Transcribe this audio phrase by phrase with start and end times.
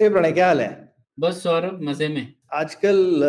[0.00, 0.94] ए प्रणय क्या हाल है?
[1.18, 3.22] बस सौरभ मज़े में। आजकल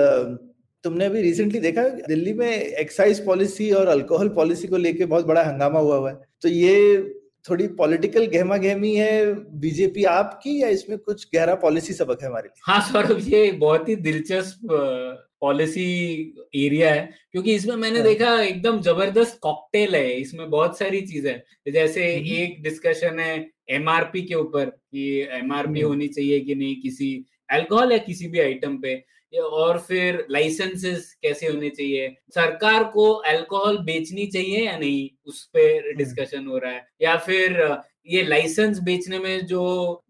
[0.83, 5.43] तुमने अभी रिसेंटली देखा दिल्ली में एक्साइज पॉलिसी और अल्कोहल पॉलिसी को लेके बहुत बड़ा
[5.43, 6.75] हंगामा हुआ हुआ है। तो ये
[7.45, 12.47] थोड़ी पॉलिटिकल गहमा गहमी है बीजेपी आपकी या इसमें कुछ गहरा पॉलिसी सबक है हमारे
[12.47, 12.61] लिए?
[12.65, 14.67] हाँ सौरभ ये बहुत ही दिलचस्प
[15.41, 15.85] पॉलिसी
[16.55, 21.31] एरिया है क्योंकि इसमें मैंने हाँ। देखा एकदम ज़बरदस्त कॉकटेल है इसमें बहुत सारी चीज़ें
[21.31, 23.35] हैं जैसे हम्म। एक डिस्कशन है
[23.71, 27.13] एमआरपी के ऊपर कि एमआरपी हम्म। होनी चाहिए कि नहीं किसी
[27.51, 28.95] अल्कोहल या किसी भी आइटम पे
[29.33, 35.93] और फिर लाइसेंसेस कैसे होने चाहिए सरकार को अल्कोहल बेचनी चाहिए या नहीं उस पर
[35.95, 37.61] डिस्कशन हो रहा है या फिर
[38.07, 39.63] ये लाइसेंस बेचने में जो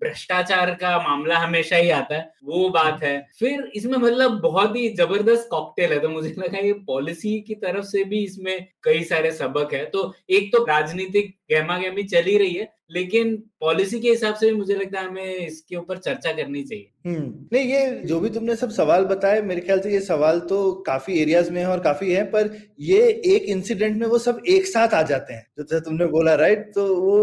[0.04, 4.88] भ्रष्टाचार का मामला हमेशा ही आता है, वो बात है। फिर इसमें मतलब बहुत ही
[4.96, 9.32] ज़बरदस्त कॉकटेल है तो मुझे लगा ये पॉलिसी की तरफ़ से भी इसमें कई सारे
[9.34, 14.10] सबक है। तो एक तो राजनीतिक गहमा गहमी चल ही रही है, लेकिन पॉलिसी के
[14.10, 18.02] हिसाब से भी मुझे लगता है हमें इसके ऊपर चर्चा करनी चाहिए। हम्म नहीं, ये
[18.06, 21.60] जो भी तुमने सब सवाल बताए, मेरे ख्याल से ये सवाल तो काफ़ी एरियाज़ में
[21.62, 22.50] है और काफ़ी है, पर
[22.82, 26.72] ये एक इंसिडेंट में वो सब एक साथ आ जाते हैं। जैसे तुमने बोला राइट
[26.76, 27.18] तो वो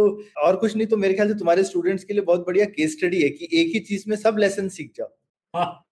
[0.45, 3.23] और कुछ नहीं तो मेरे ख्याल से तुम्हारे स्टूडेंट्स के लिए बहुत बढ़िया केस स्टडी
[3.23, 5.09] है कि एक ही चीज़ में सब लेसन सीख जाओ।
[5.55, 5.84] हाँ,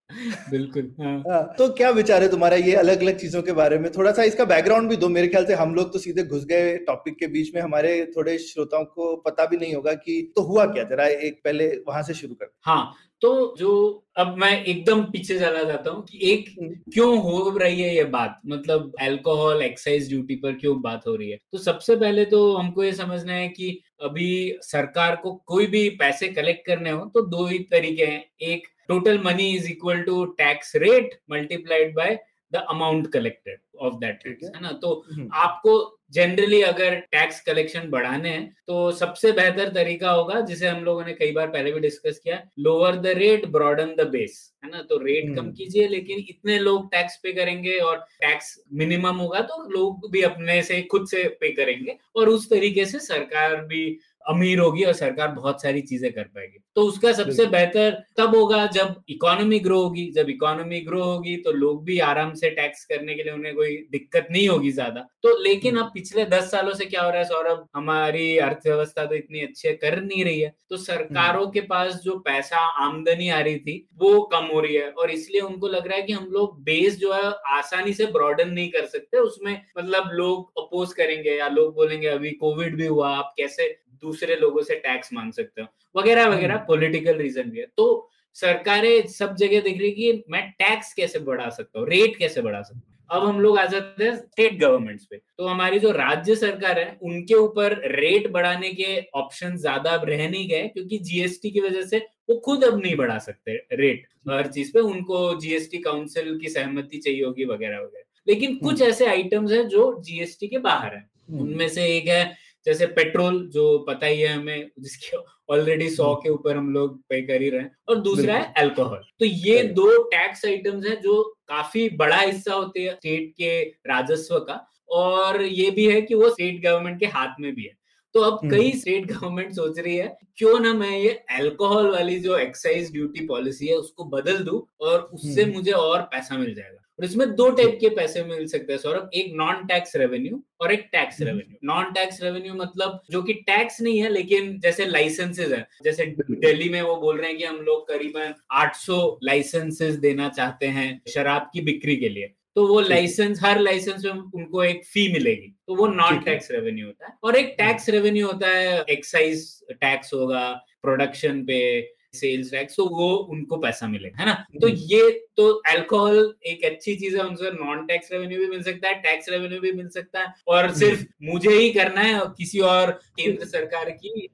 [0.51, 3.91] बिल्कुल हाँ। हाँ, तो क्या विचार है तुम्हारा ये अलग अलग चीज़ों के बारे में?
[3.93, 6.77] थोड़ा सा इसका बैकग्राउंड भी दो मेरे ख्याल से हम लोग तो सीधे घुस गए
[6.87, 10.65] टॉपिक के बीच में। हमारे थोड़े श्रोताओं को पता भी नहीं होगा कि तो हुआ
[10.67, 10.85] क्या?
[10.85, 13.73] जरा एक पहले वहाँ से शुरू कर। हाँ तो जो
[14.19, 16.49] अब मैं एकदम पीछे चला जाता हूँ कि एक
[16.95, 18.41] क्यों हो रही है ये बात?
[18.47, 21.39] मतलब अल्कोहल एक्साइज ड्यूटी पर क्यों बात हो रही है?
[21.53, 26.29] तो सबसे पहले तो हमको ये समझना है कि अभी सरकार को कोई भी पैसे
[26.31, 30.77] कलेक्ट करने हो तो दो ही तरीके हैं। एक total money is equal to tax
[30.79, 32.19] rate multiplied by
[32.53, 37.41] the amount collected of that tax है। है ना तो हम्म, आपको जनरली अगर टैक्स
[37.41, 41.73] कलेक्शन बढ़ाने हैं तो सबसे बेहतर तरीका होगा जिसे हम लोगों ने कई बार पहले
[41.73, 45.53] भी डिस्कस किया lower the rate broaden the base है ना तो रेट कम हम्म।
[45.53, 50.63] कीजिए लेकिन इतने लोग टैक्स पे करेंगे और टैक्स मिनिमम होगा तो लोग भी अपने
[50.63, 53.85] से खुद से पे करेंगे और उस तरीके से सरकार भी
[54.27, 58.65] अमीर होगी और सरकार बहुत सारी चीज़ें कर पाएगी। तो उसका सबसे बेहतर तब होगा
[58.69, 63.15] जब इकोनॉमी ग्रो होगी। जब इकोनॉमी ग्रो होगी तो लोग भी आराम से टैक्स करने
[63.15, 66.85] के लिए उन्हें कोई दिक्कत नहीं होगी ज़्यादा। तो लेकिन अब पिछले दस सालों से
[66.87, 67.67] क्या हो रहा है सौरभ?
[67.77, 72.59] हमारी अर्थव्यवस्था तो इतनी अच्छी कर नहीं रही है। तो सरकारों के पास जो पैसा
[72.85, 76.03] आमदनी आ रही थी वो कम हो रही है और इसलिए उनको लग रहा है
[76.03, 80.63] कि हम लोग बेस जो है आसानी से ब्रॉडन नहीं कर सकते। उसमें मतलब लोग
[80.63, 83.69] अपोज करेंगे या लोग बोलेंगे अभी कोविड भी हुआ आप कैसे
[84.03, 88.09] दूसरे लोगों से टैक्स मांग सकते हो वगैरह वगैरह हम्म। पॉलिटिकल रीजन भी है। तो
[88.37, 92.63] सरकारें सब जगह देख रही कि मैं टैक्स कैसे बढ़ा सकता हूँ रेट कैसे बढ़ा
[92.63, 92.91] सकता हूँ?
[93.11, 96.99] अब हम लोग आ जाते हैं स्टेट गवर्नमेंट्स पे तो हमारी जो राज्य सरकार है
[97.03, 101.83] उनके ऊपर रेट बढ़ाने के ऑप्शन ज़्यादा अब रह नहीं गए क्योंकि जीएसटी की वजह
[101.83, 101.99] से
[102.31, 106.99] वो खुद अब नहीं बढ़ा सकते रेट हर चीज़ पे उनको जीएसटी काउंसिल की सहमति
[106.99, 111.05] चाहिए होगी वगैरह वगैरह। लेकिन कुछ ऐसे आइटम्स हैं जो जीएसटी के बाहर है।
[111.41, 112.25] उनमें से एक है
[112.67, 115.17] जैसे पेट्रोल जो पता ही है हमें जिसके
[115.53, 119.01] ऑलरेडी सौ के ऊपर हम लोग पे कर ही रहे हैं। और दूसरा है अल्कोहल
[119.21, 124.39] तो ये दो टैक्स आइटम्स हैं जो काफ़ी बड़ा हिस्सा होते हैं स्टेट के राजस्व
[124.39, 127.81] का। और ये भी है कि वो स्टेट गवर्नमेंट के हाथ में भी है।
[128.15, 132.19] तो अब हम्म। कई स्टेट गवर्नमेंट सोच रही है क्यों ना मैं ये अल्कोहल वाली
[132.21, 136.55] जो एक्साइज ड्यूटी पॉलिसी है उसको बदल दू और उससे हम्म। मुझे और पैसा मिल
[136.55, 136.82] जाएगा?
[137.03, 140.73] और इसमें दो टाइप के पैसे मिल सकते हैं सौरभ। एक नॉन टैक्स रेवेन्यू और
[140.73, 141.27] एक tax hmm.
[141.27, 146.07] Revenue non tax revenue मतलब जो कि टैक्स नहीं है लेकिन जैसे लाइसेंसेज है। जैसे
[146.31, 151.03] दिल्ली में वो बोल रहे हैं कि हम लोग करीबन 800 लाइसेंसेस देना चाहते हैं
[151.09, 155.57] शराब की बिक्री के लिए। तो वो लाइसेंस हर लाइसेंस में उनको एक फ़ी मिलेगी।
[155.67, 160.15] तो वो नॉन टैक्स रेवेन्यू होता है। और एक टैक्स रेवेन्यू होता है एक्साइज टैक्स
[160.15, 161.81] होगा प्रोडक्शन पे
[162.15, 164.33] सेल्स टैक्स तो वो उनको पैसा मिलेगा है ना?
[164.61, 168.63] तो हम्म। ये तो अल्कोहल एक अच्छी चीज़ है उनसे नॉन टैक्स रेवेन्यू भी मिल
[168.63, 172.19] सकता है टैक्स रेवेन्यू भी मिल सकता है और हम्म। सिर्फ़ मुझे ही करना है
[172.21, 174.29] और किसी और केंद्र सरकार की।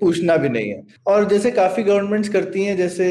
[0.00, 3.06] पूछना भी नहीं है। और जैसे काफ़ी गवर्नमेंट्स करती हैं जैसे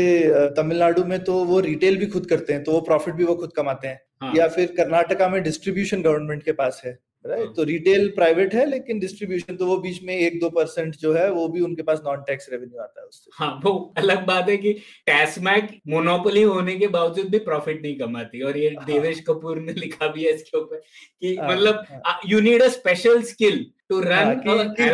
[0.58, 3.54] तमिलनाडु में तो वो रिटेल भी खुद करते हैं तो वो प्रॉफिट भी वो खुद
[3.56, 7.64] कमाते हैं। हाँ। या फिर कर्नाटका में डिस्ट्रीब्यूशन गवर्नमेंट के पास है। राइट हाँ। तो
[7.64, 11.48] रिटेल प्राइवेट है लेकिन डिस्ट्रीब्यूशन तो वो बीच में एक दो परसेंट जो है वो
[11.48, 14.74] भी उनके पास नॉन टैक्स रेवेन्यू आता है उससे हाँ वो अलग बात है कि
[15.06, 19.74] टैसमैक मोनोपोली होने के बावजूद भी प्रॉफिट नहीं कमाती और ये हाँ। देवेश कपूर ने
[19.74, 21.86] लिखा भी है इसके ऊपर कि हाँ, मतलब।
[22.26, 24.34] You need a special skill to run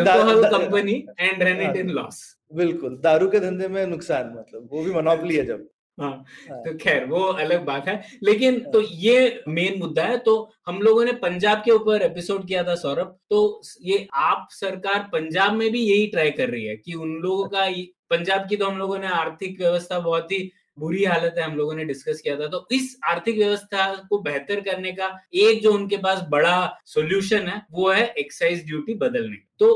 [0.03, 1.75] the- company and run it.
[1.77, 2.21] In loss
[2.53, 5.67] बिल्कुल दारू के धंधे में नुकसान मतलब वो भी मोनोपोली है जब।
[6.01, 10.81] तो खैर वो अलग बात है। लेकिन हाँ। तो ये मेन मुद्दा है तो हम
[10.81, 15.69] लोगों ने पंजाब के ऊपर एपिसोड किया था सौरभ। तो ये आप सरकार पंजाब में
[15.71, 17.67] भी यही ट्राई कर रही है कि उन लोगों का
[18.09, 20.39] पंजाब की तो हम लोगों ने आर्थिक व्यवस्था बहुत ही
[20.79, 24.59] बुरी हालत है हम लोगों ने डिस्कस किया था। तो इस आर्थिक व्यवस्था को बेहतर
[24.61, 29.67] करने का एक जो उनके पास बड़ा सोल्यूशन है वो है एक्साइज ड्यूटी बदलने। तो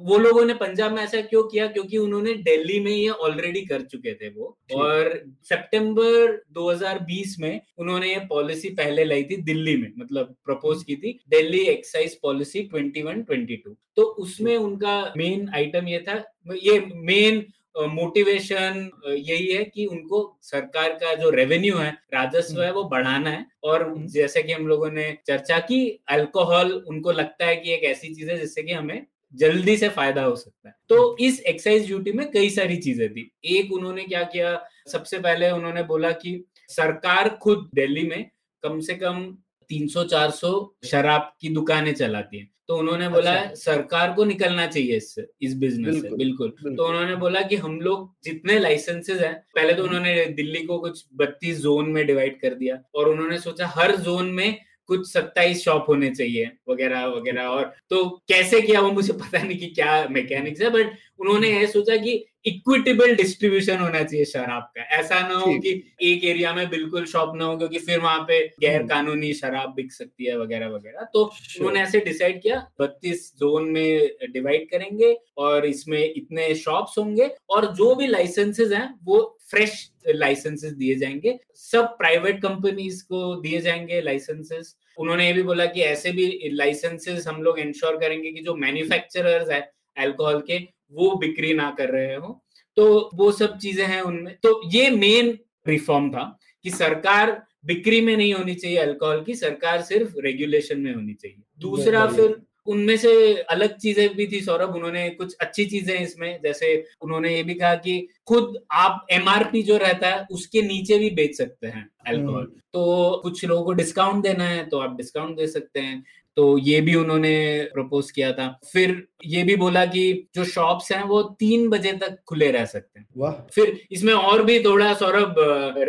[0.00, 1.66] वो लोगों ने पंजाब में ऐसा क्यों किया?
[1.66, 5.10] क्योंकि उन्होंने दिल्ली में ये ऑलरेडी कर चुके थे वो। और
[5.44, 11.18] सितंबर 2020 में उन्होंने ये पॉलिसी पहले लाई थी दिल्ली में मतलब प्रपोज की थी
[11.30, 16.22] दिल्ली एक्साइज पॉलिसी 21 22 तो उसमें उनका मेन आइटम ये था
[16.54, 17.44] ये मेन
[17.78, 23.44] मोटिवेशन यही है कि उनको सरकार का जो रेवेन्यू है राजस्व है वो बढ़ाना है।
[23.64, 27.84] और हम्म। जैसे कि हम लोगों ने चर्चा की अल्कोहल उनको लगता है कि एक
[27.84, 31.86] ऐसी चीज़ है जिससे कि हमें जल्दी से फ़ायदा हो सकता है। तो इस एक्साइज
[31.86, 34.58] ड्यूटी में कई सारी चीज़ें थी। एक उन्होंने क्या किया
[34.92, 38.30] सबसे पहले उन्होंने बोला कि सरकार खुद दिल्ली में
[38.62, 39.36] कम से कम
[39.70, 45.26] 300-400 शराब की दुकानें चलाती हैं। तो उन्होंने बोला अच्छा। सरकार को निकलना चाहिए इससे
[45.42, 49.74] इस बिज़नेस से। बिल्कुल, बिल्कुल। तो उन्होंने बोला कि हम लोग जितने लाइसेंसेज हैं पहले
[49.74, 53.96] तो उन्होंने दिल्ली को कुछ बत्तीस जोन में डिवाइड कर दिया और उन्होंने सोचा हर
[53.96, 59.12] जोन में कुछ सत्ताईस शॉप होने चाहिए वगैरह वगैरह और तो कैसे किया वो मुझे
[59.22, 64.24] पता नहीं कि क्या मैकेनिक्स है बट उन्होंने ये सोचा कि इक्विटेबल डिस्ट्रीब्यूशन होना चाहिए
[64.24, 65.70] शराब का। ऐसा ना हो कि
[66.02, 69.74] एक एरिया में बिल्कुल शॉप ना हो क्योंकि फिर वहाँ पे गैर हम्म। कानूनी शराब
[69.74, 75.16] बिक सकती है वगैरह वगैरह। तो उन्होंने ऐसे डिसाइड किया बत्तीस जोन में डिवाइड करेंगे
[75.38, 81.38] और इसमें इतने शॉप्स होंगे और जो भी लाइसेंसेज हैं वो फ्रेश लाइसेंसेस दिए जाएँगे।
[81.54, 87.26] सब प्राइवेट कंपनीज़ को दिए जाएँगे लाइसेंसेस उन्होंने ये भी बोला कि ऐसे भी लाइसेंसेस
[87.28, 89.60] हम लोग इंश्योर करेंगे कि जो मैन्युफैक्चरर्स है
[89.96, 90.58] अल्कोहल के
[90.92, 92.40] वो बिक्री ना कर रहे हो
[92.76, 96.24] तो वो सब चीज़ें हैं उनमें। तो ये मेन रिफॉर्म था
[96.64, 97.30] कि सरकार
[97.66, 102.40] बिक्री में नहीं होनी चाहिए अल्कोहल की सरकार सिर्फ़ रेगुलेशन में होनी चाहिए। दूसरा फिर
[102.66, 103.10] उनमें से
[103.42, 107.74] अलग चीज़ें भी थी सौरभ उन्होंने कुछ अच्छी चीज़ें इसमें। जैसे उन्होंने ये भी कहा
[107.76, 107.98] कि
[108.28, 112.44] खुद आप एमआरपी जो रहता है उसके नीचे भी बेच सकते हैं अल्कोहल
[112.74, 116.02] तो कुछ लोगों को डिस्काउंट देना है तो आप डिस्काउंट दे सकते हैं।
[116.38, 117.36] तो ये भी उन्होंने
[117.72, 120.02] प्रपोज किया था। फिर ये भी बोला कि
[120.34, 124.42] जो शॉप्स हैं वो तीन बजे तक खुले रह सकते हैं। वाह। फिर इसमें और
[124.42, 125.34] भी थोड़ा सौरभ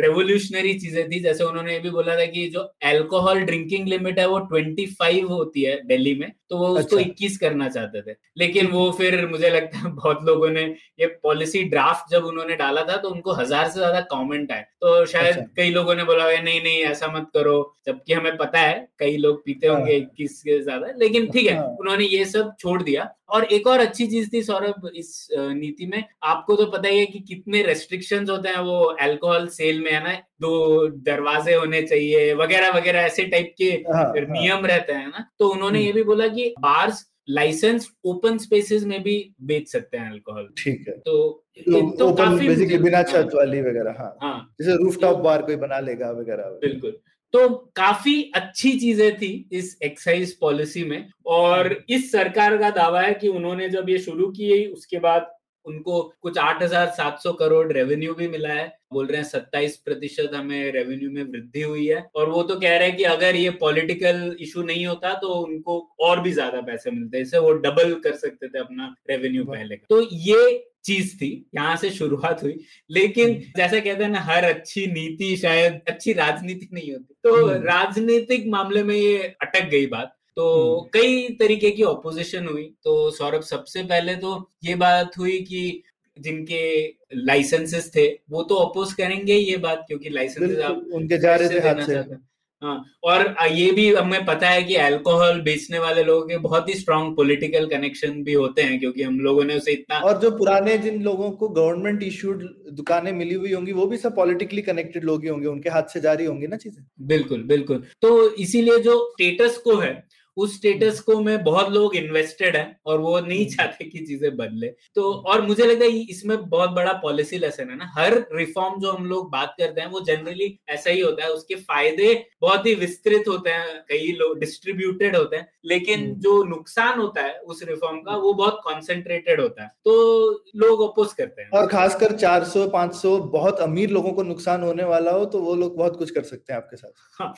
[0.00, 4.26] रेवोल्यूशनरी चीज़ें थी। जैसे उन्होंने ये भी बोला था कि जो अल्कोहल ड्रिंकिंग लिमिट है
[4.28, 8.90] वो 25 होती है दिल्ली में तो वो उसको अच्छा। करना चाहते थे। लेकिन वो
[8.98, 10.62] फिर मुझे लगता है बहुत लोगों ने
[11.00, 15.04] ये पॉलिसी ड्राफ्ट जब उन्होंने डाला था तो उनको हज़ार से ज़्यादा कॉमेंट आए। तो
[15.06, 17.56] शायद अच्छा। कई लोगों ने बोला नहीं नहीं ऐसा मत करो।
[17.86, 21.56] जबकि हमें पता है कई लोग पीते होंगे हाँ। इक्कीस के ज़्यादा लेकिन ठीक है
[21.56, 25.86] हाँ। उन्होंने ये सब छोड़ दिया। और एक और अच्छी चीज़ थी सौरभ इस नीति
[25.86, 29.90] में। आपको तो पता ही है कि कितने रेस्ट्रिक्शंस होते हैं वो अल्कोहल सेल में
[29.92, 30.14] है ना?
[30.40, 35.26] दो दरवाजे होने चाहिए वगैरह वगैरह ऐसे टाइप के हाँ, हाँ। नियम रहते हैं ना?
[35.38, 39.96] तो उन्होंने हम्म। ये भी बोला कि बार्स लाइसेंस ओपन स्पेसेस में भी बेच सकते
[39.96, 44.16] हैं अल्कोहल ठीक है। तो तो तो ओपन बेसिकली बिना हाँ, छत वाली वगैरह हाँ।
[44.22, 46.96] हाँ। जैसे रूफटॉप बार कोई बना लेगा वगैरह। बिल्कुल।
[47.34, 53.12] तो काफ़ी अच्छी चीज़ें थी इस एक्साइज पॉलिसी में। और इस सरकार का दावा है
[53.14, 55.30] कि उन्होंने जब ये शुरू की उसके बाद
[55.66, 61.10] उनको कुछ 8,700 करोड़ रेवेन्यू भी मिला है। बोल रहे हैं 27 प्रतिशत हमें रेवेन्यू
[61.10, 64.62] में वृद्धि हुई है। और वो तो कह रहे हैं कि अगर ये पॉलिटिकल इशू
[64.62, 68.58] नहीं होता तो उनको और भी ज़्यादा पैसे मिलते इससे वो डबल कर सकते थे
[68.58, 72.60] अपना रेवेन्यू पहले का। तो ये चीज़ थी यहाँ से शुरुआत हुई।
[72.90, 77.62] लेकिन जैसे कहते हैं ना हर अच्छी नीति शायद अच्छी राजनीति नहीं होती। तो हम्म।
[77.62, 83.10] राजनीतिक मामले में ये अटक गई बात। तो हम्म। कई तरीके की ऑपोजिशन हुई। तो
[83.10, 85.82] सौरभ सबसे पहले तो ये बात हुई कि
[86.18, 91.48] जिनके लाइसेंसेस थे वो तो अपोज करेंगे ये बात क्योंकि लाइसेंसेस आप उनके जा रहे
[91.48, 92.29] थे हाथ से।
[92.62, 97.16] और ये भी हमें पता है कि अल्कोहल बेचने वाले लोगों के बहुत ही स्ट्रॉन्ग
[97.16, 101.02] पॉलिटिकल कनेक्शन भी होते हैं क्योंकि हम लोगों ने उसे इतना और जो पुराने जिन
[101.02, 105.28] लोगों को गवर्नमेंट इश्यूड दुकानें मिली हुई होंगी वो भी सब पॉलिटिकली कनेक्टेड लोग ही
[105.28, 106.84] होंगे उनके हाथ से जारी होंगे ना चीज़ें?
[107.00, 110.09] बिल्कुल बिल्कुल। तो इसीलिए जो स्टेटस को है
[110.40, 114.68] उस स्टेटस को में बहुत लोग इन्वेस्टेड हैं और वो नहीं चाहते कि चीज़ें बदले।
[114.96, 118.92] तो और मुझे लगता है इसमें बहुत बड़ा पॉलिसी लेसन है ना। हर रिफॉर्म जो
[118.92, 122.74] हम लोग बात करते हैं वो जनरली ऐसा ही होता है। उसके फ़ायदे बहुत ही
[122.76, 127.98] विस्तृत होते हैं कई लोग डिस्ट्रीब्यूटेड होते हैं लेकिन जो नुकसान होता है उस रिफॉर्म
[128.00, 133.16] का वो बहुत कॉन्सेंट्रेटेड होता है। तो लोग अपोज करते हैं। और खासकर 400 500
[133.30, 136.52] बहुत अमीर लोगों को नुकसान होने वाला हो तो वो लोग बहुत कुछ कर सकते
[136.52, 137.34] हैं आपके साथ। हाँ,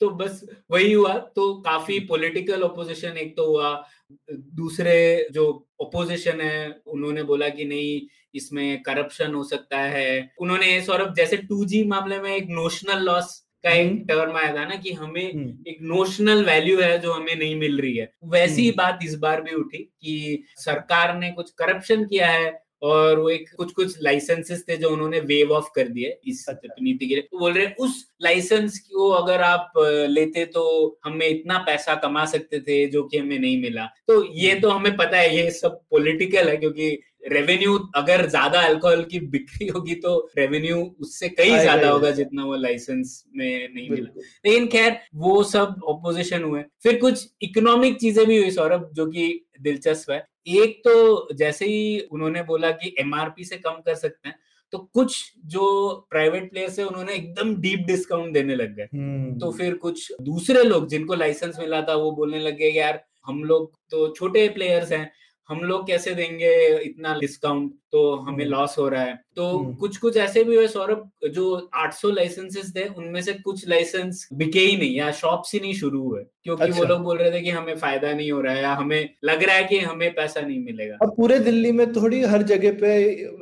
[0.00, 0.40] तो बस
[0.70, 3.84] वही हुआ। तो काफ़ी पॉलिटिकल ओपोजिशन एक तो हुआ।
[4.32, 8.00] दूसरे जो ओपोजिशन है उन्होंने बोला कि नहीं
[8.34, 13.70] इसमें करप्शन हो सकता है। उन्होंने सौरभ जैसे टू मामले में एक नोशनल लॉस का
[13.70, 17.80] एक टर्म आया था ना कि हमें एक नोशनल वैल्यू है जो हमें नहीं मिल
[17.80, 22.28] रही है। वैसी ही बात इस बार भी उठी कि सरकार ने कुछ करप्शन किया
[22.28, 26.44] है और वो एक कुछ कुछ लाइसेंसेस थे जो उन्होंने वेव ऑफ़ कर दिए इस
[26.50, 29.72] नीति के लिए। तो बोल रहे उस लाइसेंस को अगर आप
[30.10, 30.64] लेते तो
[31.04, 34.96] हमें इतना पैसा कमा सकते थे जो कि हमें नहीं मिला। तो ये तो हमें
[34.96, 36.90] पता है ये सब पॉलिटिकल है क्योंकि
[37.28, 42.56] रेवेन्यू अगर ज़्यादा अल्कोहल की बिक्री होगी तो रेवेन्यू उससे कई ज़्यादा होगा जितना वो
[42.56, 48.38] लाइसेंस में नहीं मिला। लेकिन खैर वो सब ऑपोजिशन हुए। फिर कुछ इकोनॉमिक चीज़ें भी
[48.38, 53.56] हुई सौरभ जो कि दिलचस्प है। एक तो जैसे ही उन्होंने बोला कि एमआरपी से
[53.58, 54.36] कम कर सकते हैं
[54.72, 55.66] तो कुछ जो
[56.10, 60.62] प्राइवेट प्लेयर्स है उन्होंने एकदम डीप डिस्काउंट देने लग गए। हम्म। तो फिर कुछ दूसरे
[60.62, 65.10] लोग जिनको लाइसेंस मिला था वो बोलने लगे यार हम लोग तो छोटे प्लेयर्स हैं
[65.48, 69.74] हम लोग कैसे देंगे इतना डिस्काउंट तो हमें लॉस हम्म। हो रहा है तो हम्म।
[69.74, 71.46] कुछ कुछ ऐसे भी हुए सौरभ जो
[71.78, 76.02] 800 लाइसेंसेस थे उनमें से कुछ लाइसेंस बिके ही नहीं या शॉप्स ही नहीं शुरू
[76.02, 78.62] हुए क्योंकि अच्छा। वो लोग बोल रहे थे कि हमें फ़ायदा नहीं हो रहा है
[78.62, 82.20] या हमें लग रहा है कि हमें पैसा नहीं मिलेगा। अब पूरे दिल्ली में थोड़ी
[82.24, 82.92] हर जगह पे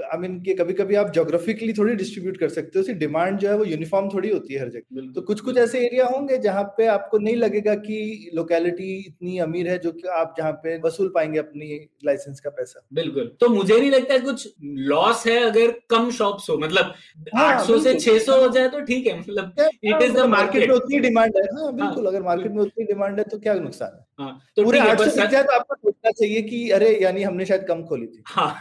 [0.07, 3.49] आई मीन कि कभी कभी आप जोग्राफिकली थोड़ी डिस्ट्रीब्यूट कर सकते हो उसकी डिमांड जो
[3.49, 6.63] है वो यूनिफॉर्म थोड़ी होती है हर जगह। तो कुछ कुछ ऐसे एरिया होंगे जहाँ
[6.79, 11.13] पे आपको नहीं लगेगा कि लोकेलिटी इतनी अमीर है जो कि आप जहाँ पे वसूल
[11.15, 14.49] पाएँगे अपनी लाइसेंस का पैसा। बिल्कुल। तो मुझे नहीं लगता कुछ
[14.89, 16.93] लॉस है अगर कम शॉप्स हो मतलब
[17.35, 20.27] हाँ, आठ सौ से छह सौ हो जाए तो ठीक है मतलब इट इज़ द
[20.29, 23.39] मार्केट में उतनी डिमांड है। हाँ बिल्कुल हाँ, अगर मार्केट में उतनी डिमांड है तो
[23.39, 24.07] क्या नुकसान है?
[24.19, 27.67] हाँ, तो पूरे आठ सौ जाए तो आपको सोचना चाहिए कि अरे यानी हमने शायद
[27.69, 28.55] कम खोली थी। हाँ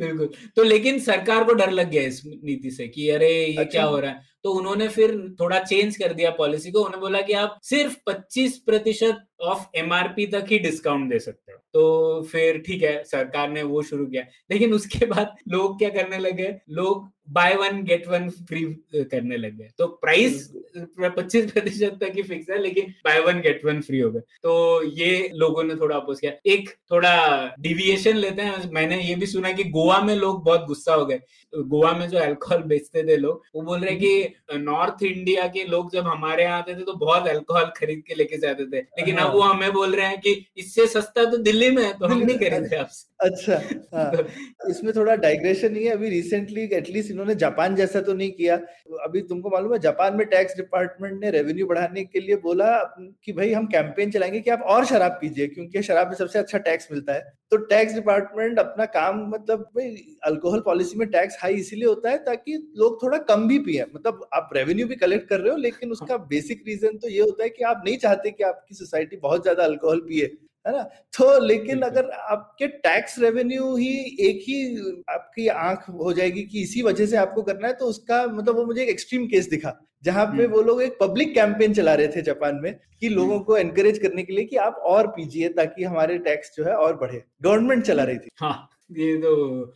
[0.00, 3.70] बिल्कुल। तो लेकिन सरकार को डर लग गया इस नीति से कि अरे ये अच्छा।
[3.70, 4.22] क्या हो रहा है?
[4.44, 8.58] तो उन्होंने फिर थोड़ा चेंज कर दिया पॉलिसी को। उन्होंने बोला कि आप सिर्फ़ 25
[8.58, 13.62] प्रतिशत ऑफ़ एमआरपी तक ही डिस्काउंट दे सकते हो। तो फिर ठीक है सरकार ने
[13.62, 16.54] वो शुरू किया। लेकिन उसके बाद लोग क्या करने लगे?
[16.70, 18.62] लोग buy one get one free
[18.94, 23.64] करने लग गए। तो प्राइस पच्चीस प्रतिशत तक ही फिक्स है लेकिन buy one get
[23.64, 28.42] one free हो गए। तो ये लोगों ने थोड़ा अपोज किया। एक थोड़ा डिविएशन लेते
[28.42, 31.20] हैं। मैंने ये भी सुना कि गोवा में लोग बहुत गुस्सा हो गए।
[31.52, 35.92] गोवा में जो अल्कोहल बेचते थे लोग वो बोल रहे कि नॉर्थ इंडिया के लोग
[35.92, 39.29] जब हमारे यहाँ आते थे तो बहुत अल्कोहल खरीद के लेके जाते थे। लेकिन अब
[39.30, 42.38] वो हमें बोल रहे हैं कि इससे सस्ता तो दिल्ली में है तो हम नहीं
[42.38, 43.56] करेंगे आपसे। अच्छा
[43.94, 44.26] हाँ।
[44.70, 48.56] इसमें थोड़ा डाइग्रेशन ही है, अभी रिसेंटली एटलीस्ट इन्होंने जापान जैसा तो नहीं किया।
[49.04, 52.76] अभी तुमको मालूम है, जापान में टैक्स डिपार्टमेंट ने रेवेन्यू बढ़ाने के लिए बोला
[53.24, 56.58] कि भाई हम कैंपेन चलाएँगे कि आप और शराब पीजिए, क्योंकि शराब में सबसे अच्छा
[56.60, 59.88] टैक्स मिलता है। तो टैक्स डिपार्टमेंट अपना काम मतलब भाई
[60.24, 64.28] अल्कोहल पॉलिसी में टैक्स हाई इसीलिए होता है ताकि लोग थोड़ा कम भी पिए। मतलब
[64.34, 67.50] आप रेवेन्यू भी कलेक्ट कर रहे हो लेकिन उसका बेसिक रीजन तो ये होता है
[67.50, 70.26] कि आप नहीं चाहते कि आपकी सोसाइटी बहुत ज़्यादा अल्कोहल पिए।
[70.66, 70.82] है ना?
[71.18, 74.76] तो लेकिन अगर आपके टैक्स रेवेन्यू ही एक ही
[75.08, 78.64] आपकी आँख हो जाएगी कि इसी वजह से आपको करना है तो उसका मतलब वो
[78.64, 82.08] मुझे एक एक्सट्रीम केस दिखा जहाँ पे हम्म। वो लोग एक पब्लिक कैंपेन चला रहे
[82.08, 85.48] थे जापान में कि लोगों हम्म। को एनकरेज करने के लिए कि आप और पीजिए
[85.48, 89.32] ताकि हमारे टैक्स जो है और बढ़े। गवर्नमेंट चला रही थी। हाँ। ये तो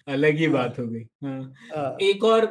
[0.09, 2.44] अलग ही बात हो गई हाँ। हाँ। एक और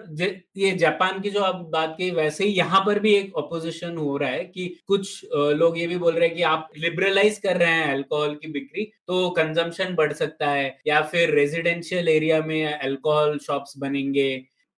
[0.58, 4.16] ये जापान की जो आप बात की वैसे ही यहाँ पर भी एक अपोजिशन हो
[4.18, 7.72] रहा है कि कुछ लोग ये भी बोल रहे हैं कि आप लिबरलाइज कर रहे
[7.72, 13.38] हैं अल्कोहल की बिक्री तो कंजम्पशन बढ़ सकता है या फिर रेजिडेंशियल एरिया में अल्कोहल
[13.38, 14.30] शॉप्स बनेंगे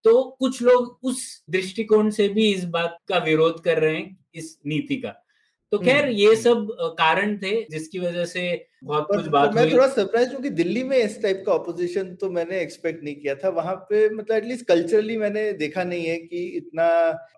[0.06, 4.58] तो कुछ लोग उस दृष्टिकोण से भी इस बात का विरोध कर रहे हैं इस
[4.65, 5.13] नीति का
[5.72, 9.72] तो खैर हम्म, ये हम्म। सब कारण थे जिसकी वजह से बहुत कुछ बात मैं
[9.72, 13.36] थोड़ा सरप्राइज़ हूँ कि दिल्ली में इस टाइप का ऑपोजिशन तो मैंने एक्सपेक्ट नहीं किया
[13.36, 16.86] था। वहाँ पे मतलब एटलीस्ट कल्चरली मैंने देखा नहीं है कि इतना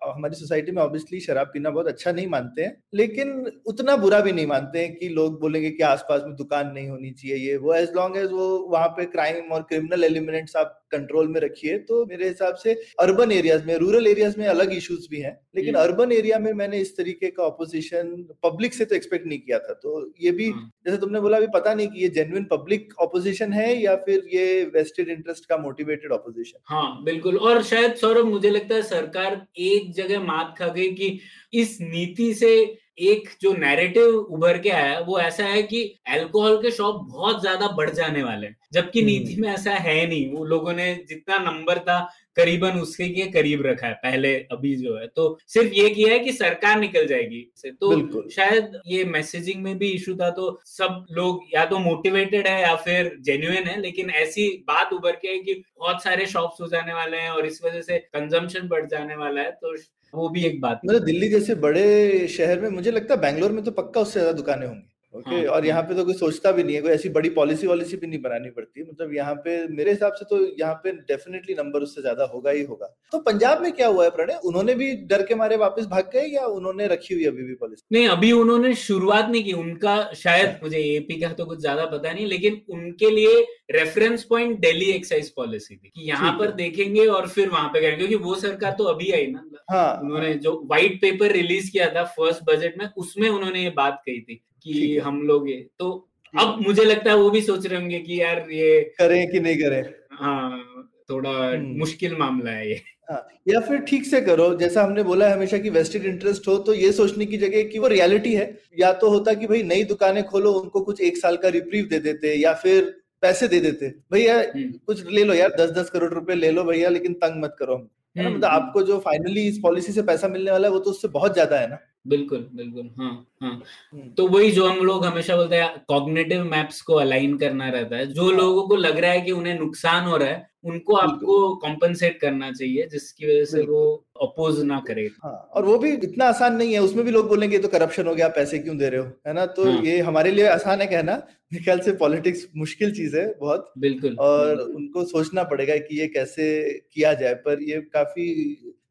[0.04, 3.30] हमारी सोसाइटी में ऑब्वियसली शराब पीना बहुत अच्छा नहीं मानते हैं लेकिन
[3.66, 7.10] उतना बुरा भी नहीं मानते हैं कि लोग बोलेंगे कि आसपास में दुकान नहीं होनी
[7.10, 11.28] चाहिए ये वो एज लॉन्ग एज वो वहाँ पे क्राइम और क्रिमिनल एलिमेंट्स आप कंट्रोल
[11.28, 15.20] में रखिए तो मेरे हिसाब से अर्बन एरियाज़ में रूरल एरियाज़ में अलग इश्यूज़ भी
[15.20, 18.12] हैं लेकिन अर्बन एरिया में मैंने इस तरीके का ऑपोजिशन
[18.42, 21.46] पब्लिक से तो एक्सपेक्ट नहीं किया था तो ये भी हाँ। जैसे तुमने बोला अभी
[21.54, 26.12] पता नहीं कि ये जेन्युइन पब्लिक ऑपोजिशन है या फिर ये वेस्टेड इंटरेस्ट का मोटिवेटेड
[26.12, 30.88] ऑपोजिशन हाँ बिल्कुल। और शायद सौरभ, मुझे लगता है सरकार एक जगह मात खा गई
[30.92, 31.18] कि
[31.52, 36.70] इस नीति से एक जो नैरेटिव उभर के आया वो ऐसा है कि अल्कोहल के
[36.70, 40.44] शॉप बहुत ज़्यादा बढ़ जाने वाले हैं जबकि हम्म। नीति में ऐसा है नहीं। वो
[40.44, 41.98] लोगों ने जितना नंबर था
[42.36, 46.18] करीबन उसके के करीब रखा है पहले अभी जो है। तो सिर्फ़ ये किया है
[46.18, 51.04] कि सरकार निकल जाएगी इससे। तो शायद ये मैसेजिंग में भी इशू था तो सब
[51.12, 55.38] लोग या तो मोटिवेटेड है या फिर जेन्युइन है लेकिन ऐसी बात उभर के है
[55.38, 59.16] कि बहुत सारे शॉप्स हो जाने वाले हैं और इस वजह से कंजम्पशन बढ़ जाने
[59.16, 59.76] वाला है तो
[60.14, 63.62] वो भी एक बात। मतलब दिल्ली जैसे बड़े शहर में मुझे लगता है बैंगलोर में
[63.64, 66.50] तो पक्का उससे ज़्यादा दुकानें होंगी ओके हाँ, और हाँ। यहाँ पे तो कोई सोचता
[66.52, 69.56] भी नहीं है कोई ऐसी बड़ी पॉलिसी वॉलिसी भी नहीं बनानी पड़ती मतलब यहाँ पे
[69.68, 73.62] मेरे हिसाब से तो यहाँ पे डेफिनेटली नंबर उससे ज़्यादा होगा ही होगा। तो पंजाब
[73.62, 74.38] में क्या हुआ है प्रणय?
[74.44, 77.86] उन्होंने भी डर के मारे वापस भाग गए या उन्होंने रखी हुई अभी भी पॉलिसी
[77.92, 82.12] नहीं अभी उन्होंने शुरुआत नहीं की। उनका शायद मुझे एपी का तो कुछ ज़्यादा पता
[82.12, 83.40] नहीं लेकिन उनके लिए
[83.72, 87.96] reference point Delhi excise policy थी कि यहाँ पर देखेंगे और फिर वहाँ पे करेंगे
[87.98, 92.04] क्योंकि वो सरकार तो अभी आई ना। हाँ। उन्होंने जो व्हाइट पेपर रिलीज़ किया था
[92.12, 94.40] फ़र्स्ट बजट में उसमें उन्होंने ये बात कही थी।
[94.72, 95.90] कि हम लोग ये तो
[96.34, 99.56] अब मुझे लगता है वो भी सोच रहे होंगे कि यार ये करें कि नहीं
[99.56, 99.82] करें?
[100.12, 105.02] हाँ थोड़ा हम्म। मुश्किल मामला है ये। हाँ या फिर ठीक से करो जैसा हमने
[105.02, 108.46] बोला हमेशा कि वेस्टेड इंटरेस्ट हो तो ये सोचने की जगह कि वो रियलिटी है।
[108.80, 111.98] या तो होता कि भाई नई दुकानें खोलो उनको कुछ एक साल का रिप्रीव दे
[111.98, 116.12] देते या फिर पैसे दे देते। भैया हम्म। कुछ ले लो यार दस दस करोड़
[116.14, 119.46] रुपए ले लो भैया लेकिन तंग मत करो। हम हम्म, मतलब हम्म। आपको जो फाइनली
[119.48, 122.48] इस पॉलिसी से पैसा मिलने वाला है वो तो उससे बहुत ज़्यादा है ना। बिल्कुल
[122.54, 123.10] बिल्कुल हाँ
[123.42, 123.50] हाँ।
[123.92, 127.96] हम्म। तो वही जो हम लोग हमेशा बोलते हैं कॉग्नेटिव मैप्स को अलाइन करना रहता
[127.96, 131.54] है। जो लोगों को लग रहा है कि उन्हें नुकसान हो रहा है उनको आपको
[131.56, 133.82] कॉम्पनसेट करना चाहिए जिसकी वजह से वो
[134.22, 137.58] अपोज ना करे। हाँ और वो भी इतना आसान नहीं है उसमें भी लोग बोलेंगे
[137.58, 139.06] तो करप्शन हो गया पैसे क्यों दे रहे हो?
[139.26, 139.46] है ना?
[139.46, 141.12] तो हाँ। ये हमारे लिए आसान है कहना।
[141.52, 146.06] मेरे ख्याल से पॉलिटिक्स मुश्किल चीज़ है बहुत। बिल्कुल और उनको सोचना पड़ेगा कि ये
[146.08, 146.48] कैसे
[146.94, 148.28] किया जाए पर ये काफ़ी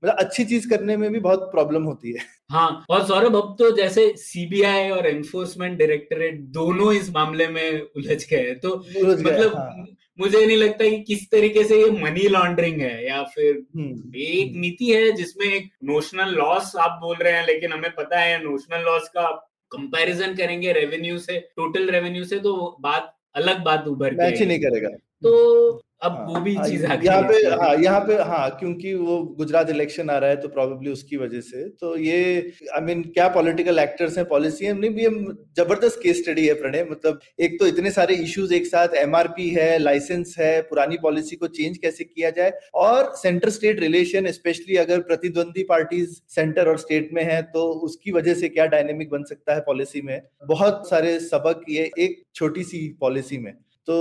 [0.03, 3.71] मतलब अच्छी चीज़ करने में भी बहुत प्रॉब्लम होती है। हाँ और सौरभ अब तो
[3.71, 9.85] जैसे सीबीआई और एनफोर्समेंट डायरेक्टोरेट दोनों इस मामले में उलझ गए हैं। तो मतलब हाँ।
[10.19, 14.53] मुझे नहीं लगता कि किस तरीके से ये मनी लॉन्ड्रिंग है या फिर हम्म, एक
[14.55, 18.81] नीति है जिसमें एक नोशनल लॉस आप बोल रहे हैं लेकिन हमें पता है नोशनल
[18.81, 19.29] लॉस का
[19.71, 24.89] कंपैरिजन करेंगे रेवेन्यू से टोटल रेवेन्यू से तो बात अलग बात उभर के। नहीं करेगा
[25.23, 28.49] तो अब हाँ, वो भी हाँ, चीज़ आ गई यहाँ पे हाँ यहाँ पे हाँ
[28.59, 32.79] क्योंकि वो गुजरात इलेक्शन आ रहा है तो प्रोबेबली उसकी वजह से। तो ये आई
[32.79, 34.73] I मीन mean, क्या पॉलिटिकल एक्टर्स हैं पॉलिसी है?
[34.79, 35.25] नहीं भी हम
[35.57, 39.77] ज़बरदस्त केस स्टडी है प्रणय। मतलब एक तो इतने सारे इश्यूज़ एक साथ एमआरपी है
[39.79, 42.51] लाइसेंस है पुरानी पॉलिसी को चेंज कैसे किया जाए?
[42.75, 48.11] और सेंटर स्टेट रिलेशन स्पेशली अगर प्रतिद्वंदी पार्टीज़ सेंटर और स्टेट में है तो उसकी
[48.11, 50.21] वजह से क्या डायनेमिक बन सकता है पॉलिसी में?
[50.47, 53.53] बहुत सारे सबक ये एक छोटी सी पॉलिसी में।
[53.87, 53.95] तो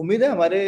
[0.00, 0.60] उम्मीद है हमारे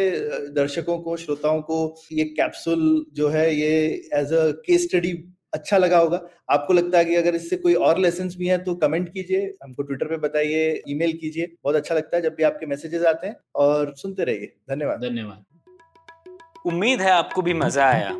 [0.55, 3.71] दर्शकों को, श्रोताओं को ये कैप्सूल जो है, ये
[4.13, 5.11] एज अ केस स्टडी
[5.53, 8.75] अच्छा लगा होगा। आपको लगता है कि अगर इससे कोई और लेसन भी है तो
[8.75, 12.65] कमेंट कीजिए, हमको ट्विटर पे बताइए ईमेल कीजिए। बहुत अच्छा लगता है जब भी आपके
[12.65, 15.45] मैसेजेस आते हैं। और सुनते रहिए। धन्यवाद। धन्यवाद।
[16.65, 18.19] उम्मीद है आपको भी मज़ा आया।